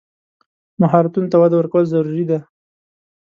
[0.81, 2.39] مهارتونو ته وده ورکول ضروري دي.